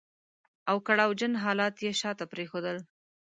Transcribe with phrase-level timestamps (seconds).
[0.69, 2.77] او کړاو جن حالات يې شاته پرېښودل.